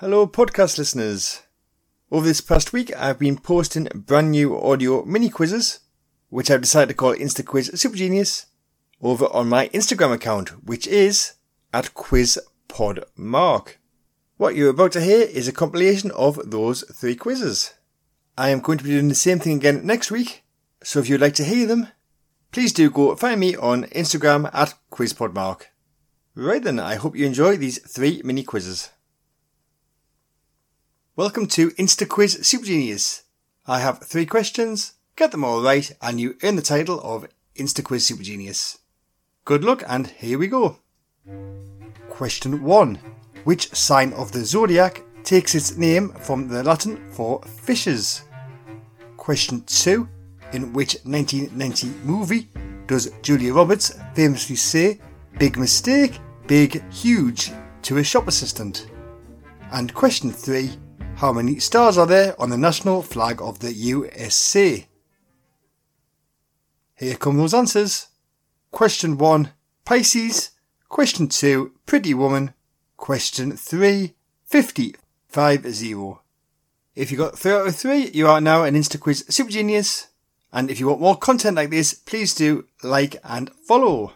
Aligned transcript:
Hello, 0.00 0.26
podcast 0.26 0.76
listeners. 0.76 1.44
Over 2.10 2.26
this 2.26 2.42
past 2.42 2.70
week, 2.74 2.94
I've 2.94 3.18
been 3.18 3.38
posting 3.38 3.88
brand 3.94 4.30
new 4.30 4.60
audio 4.60 5.02
mini 5.06 5.30
quizzes, 5.30 5.80
which 6.28 6.50
I've 6.50 6.60
decided 6.60 6.88
to 6.88 6.94
call 6.94 7.14
Insta 7.14 7.42
Quiz 7.42 7.70
Super 7.80 7.96
Genius, 7.96 8.44
over 9.00 9.24
on 9.32 9.48
my 9.48 9.68
Instagram 9.68 10.12
account, 10.12 10.50
which 10.62 10.86
is 10.86 11.32
at 11.72 11.94
QuizPodMark. 11.94 13.76
What 14.36 14.54
you're 14.54 14.68
about 14.68 14.92
to 14.92 15.00
hear 15.00 15.22
is 15.22 15.48
a 15.48 15.52
compilation 15.52 16.10
of 16.10 16.50
those 16.50 16.82
three 16.92 17.16
quizzes. 17.16 17.72
I 18.36 18.50
am 18.50 18.60
going 18.60 18.76
to 18.76 18.84
be 18.84 18.90
doing 18.90 19.08
the 19.08 19.14
same 19.14 19.38
thing 19.38 19.56
again 19.56 19.86
next 19.86 20.10
week, 20.10 20.44
so 20.82 20.98
if 20.98 21.08
you'd 21.08 21.22
like 21.22 21.36
to 21.36 21.44
hear 21.44 21.66
them, 21.66 21.88
please 22.52 22.74
do 22.74 22.90
go 22.90 23.16
find 23.16 23.40
me 23.40 23.56
on 23.56 23.84
Instagram 23.84 24.50
at 24.52 24.74
QuizPodMark. 24.92 25.62
Right 26.34 26.62
then, 26.62 26.78
I 26.78 26.96
hope 26.96 27.16
you 27.16 27.24
enjoy 27.24 27.56
these 27.56 27.78
three 27.78 28.20
mini 28.22 28.42
quizzes. 28.42 28.90
Welcome 31.18 31.46
to 31.46 31.70
InstaQuiz 31.70 32.44
Super 32.44 32.66
Genius. 32.66 33.22
I 33.66 33.80
have 33.80 34.00
three 34.00 34.26
questions, 34.26 34.92
get 35.16 35.30
them 35.30 35.44
all 35.44 35.62
right, 35.62 35.90
and 36.02 36.20
you 36.20 36.36
earn 36.42 36.56
the 36.56 36.60
title 36.60 37.00
of 37.00 37.26
InstaQuiz 37.54 38.02
Super 38.02 38.22
Genius. 38.22 38.80
Good 39.46 39.64
luck, 39.64 39.82
and 39.88 40.08
here 40.08 40.38
we 40.38 40.46
go. 40.46 40.76
Question 42.10 42.62
1. 42.62 42.98
Which 43.44 43.74
sign 43.74 44.12
of 44.12 44.32
the 44.32 44.44
zodiac 44.44 45.04
takes 45.24 45.54
its 45.54 45.78
name 45.78 46.10
from 46.10 46.48
the 46.48 46.62
Latin 46.62 47.10
for 47.12 47.40
fishes? 47.44 48.24
Question 49.16 49.62
2. 49.62 50.06
In 50.52 50.74
which 50.74 50.98
1990 51.04 51.86
movie 52.04 52.50
does 52.86 53.10
Julia 53.22 53.54
Roberts 53.54 53.98
famously 54.12 54.56
say, 54.56 55.00
Big 55.38 55.56
mistake, 55.56 56.18
big, 56.46 56.86
huge, 56.92 57.52
to 57.80 57.96
a 57.96 58.04
shop 58.04 58.28
assistant? 58.28 58.90
And 59.72 59.94
question 59.94 60.30
3. 60.30 60.76
How 61.16 61.32
many 61.32 61.58
stars 61.60 61.96
are 61.96 62.06
there 62.06 62.38
on 62.38 62.50
the 62.50 62.58
national 62.58 63.00
flag 63.00 63.40
of 63.40 63.60
the 63.60 63.72
USA? 63.72 64.86
Here 66.94 67.16
come 67.16 67.38
those 67.38 67.54
answers. 67.54 68.08
Question 68.70 69.16
1. 69.16 69.50
Pisces. 69.86 70.50
Question 70.90 71.28
2. 71.28 71.72
Pretty 71.86 72.12
Woman. 72.12 72.52
Question 72.98 73.52
3. 73.52 74.14
50. 74.44 74.96
5 75.28 75.74
0. 75.74 76.20
If 76.94 77.10
you 77.10 77.16
got 77.16 77.38
3 77.38 77.52
out 77.52 77.66
of 77.68 77.76
3, 77.76 78.10
you 78.12 78.28
are 78.28 78.40
now 78.42 78.64
an 78.64 78.74
InstaQuiz 78.74 79.32
Super 79.32 79.50
Genius. 79.50 80.08
And 80.52 80.70
if 80.70 80.78
you 80.78 80.88
want 80.88 81.00
more 81.00 81.16
content 81.16 81.56
like 81.56 81.70
this, 81.70 81.94
please 81.94 82.34
do 82.34 82.66
like 82.82 83.16
and 83.24 83.50
follow. 83.66 84.12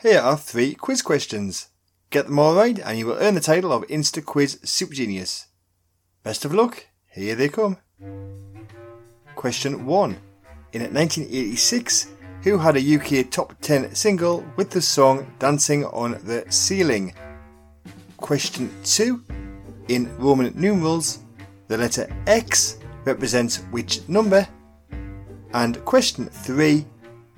Here 0.00 0.20
are 0.20 0.36
three 0.36 0.74
quiz 0.74 1.02
questions. 1.02 1.68
Get 2.12 2.26
them 2.26 2.38
all 2.38 2.54
right 2.54 2.78
and 2.78 2.98
you 2.98 3.06
will 3.06 3.16
earn 3.18 3.36
the 3.36 3.40
title 3.40 3.72
of 3.72 3.86
Insta 3.86 4.22
Quiz 4.22 4.58
Super 4.62 4.92
Genius. 4.92 5.46
Best 6.22 6.44
of 6.44 6.52
luck, 6.52 6.86
here 7.10 7.34
they 7.34 7.48
come. 7.48 7.78
Question 9.34 9.86
1. 9.86 10.10
In 10.74 10.82
1986, 10.82 12.08
who 12.42 12.58
had 12.58 12.76
a 12.76 12.96
UK 12.96 13.30
top 13.30 13.54
10 13.62 13.94
single 13.94 14.44
with 14.56 14.68
the 14.68 14.82
song 14.82 15.26
Dancing 15.38 15.86
on 15.86 16.20
the 16.24 16.44
Ceiling? 16.50 17.14
Question 18.18 18.70
2. 18.84 19.24
In 19.88 20.14
Roman 20.18 20.52
numerals, 20.54 21.20
the 21.68 21.78
letter 21.78 22.14
X 22.26 22.76
represents 23.06 23.60
which 23.70 24.06
number? 24.06 24.46
And 25.54 25.82
question 25.86 26.26
3. 26.26 26.84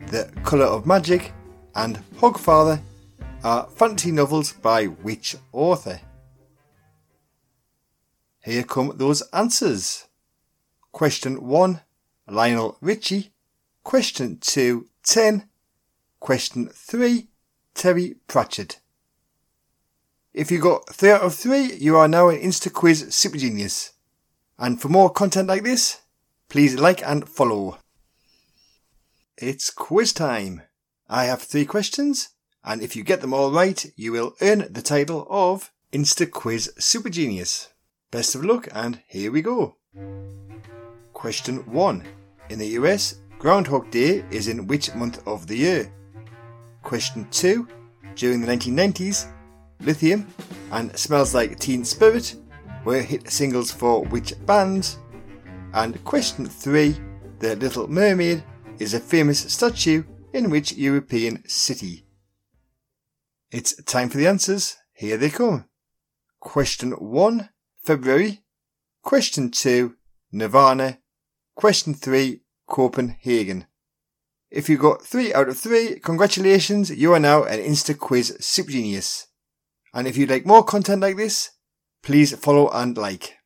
The 0.09 0.33
Colour 0.43 0.67
of 0.67 0.85
Magic 0.85 1.33
and 1.77 2.01
Hogfather 2.17 2.81
are 3.45 3.69
fantasy 3.69 4.11
novels 4.11 4.53
by 4.53 4.87
which 4.87 5.37
author? 5.53 6.01
Here 8.43 8.65
come 8.65 8.93
those 8.97 9.23
answers. 9.33 10.07
Question 10.93 11.47
1. 11.47 11.81
Lionel 12.27 12.79
Richie. 12.81 13.33
Question 13.83 14.39
2. 14.41 14.89
10. 15.05 15.49
Question 16.21 16.69
3. 16.69 17.29
Terry 17.75 18.17
Pratchett. 18.27 18.81
If 20.33 20.51
you 20.51 20.59
got 20.59 20.89
3 20.89 21.11
out 21.11 21.23
of 21.23 21.35
3, 21.35 21.75
you 21.75 21.97
are 21.97 22.09
now 22.09 22.29
an 22.29 22.41
InstaQuiz 22.41 23.13
Super 23.13 23.39
Genius. 23.39 23.93
And 24.59 24.81
for 24.81 24.89
more 24.89 25.11
content 25.11 25.49
like 25.49 25.65
this, 25.65 26.01
please 26.49 26.77
like 26.77 27.07
and 27.07 27.29
follow. 27.29 27.79
It's 29.37 29.71
quiz 29.71 30.13
time. 30.13 30.63
I 31.09 31.25
have 31.25 31.43
three 31.43 31.65
questions, 31.65 32.29
and 32.65 32.83
if 32.83 32.97
you 32.97 33.03
get 33.03 33.21
them 33.21 33.35
all 33.35 33.51
right, 33.51 33.85
you 33.97 34.13
will 34.13 34.35
earn 34.41 34.67
the 34.71 34.83
title 34.83 35.27
of 35.29 35.71
Insta 35.93 36.31
Quiz 36.31 36.73
Super 36.79 37.11
Genius. 37.11 37.69
Best 38.11 38.35
of 38.35 38.45
luck, 38.45 38.69
and 38.73 39.01
here 39.07 39.31
we 39.31 39.43
go. 39.43 39.77
Question 41.13 41.59
1. 41.71 42.03
In 42.51 42.59
the 42.59 42.69
US, 42.79 43.17
Groundhog 43.39 43.91
Day 43.91 44.25
is 44.31 44.49
in 44.49 44.67
which 44.67 44.95
month 44.95 45.27
of 45.27 45.47
the 45.47 45.57
year? 45.57 45.93
Question 46.83 47.29
2. 47.31 47.69
During 48.15 48.41
the 48.41 48.47
1990s, 48.47 49.27
Lithium 49.81 50.27
and 50.73 50.97
Smells 50.97 51.35
Like 51.35 51.59
Teen 51.59 51.85
Spirit 51.85 52.37
were 52.85 53.03
hit 53.03 53.31
singles 53.31 53.71
for 53.71 54.05
which 54.05 54.35
bands? 54.47 54.99
And 55.73 56.03
question 56.05 56.47
3. 56.47 56.97
The 57.41 57.57
Little 57.57 57.89
Mermaid 57.89 58.43
is 58.79 58.95
a 58.95 59.01
famous 59.01 59.41
statue 59.53 60.05
in 60.33 60.51
which 60.51 60.73
European 60.73 61.43
city? 61.49 62.04
It's 63.55 63.81
time 63.85 64.09
for 64.09 64.19
the 64.19 64.27
answers. 64.27 64.79
Here 64.95 65.17
they 65.17 65.31
come. 65.31 65.67
Question 66.41 66.91
1. 66.91 67.51
February. 67.85 68.43
Question 69.05 69.53
2. 69.53 69.95
Nirvana. 70.33 70.99
Question 71.55 71.95
3. 71.95 72.41
Copenhagen. 72.69 73.67
If 74.51 74.69
you 74.69 74.77
got 74.77 75.03
3 75.03 75.33
out 75.35 75.49
of 75.49 75.57
3, 75.57 76.01
congratulations, 76.01 76.91
you 76.91 77.13
are 77.13 77.21
now 77.21 77.45
an 77.45 77.61
Insta 77.61 77.97
Quiz 77.97 78.37
Super 78.41 78.73
Genius. 78.73 79.29
And 79.93 80.09
if 80.09 80.17
you'd 80.17 80.31
like 80.31 80.45
more 80.45 80.65
content 80.65 81.03
like 81.03 81.17
this, 81.17 81.51
please 82.03 82.35
follow 82.35 82.69
and 82.71 82.99
like. 82.99 83.37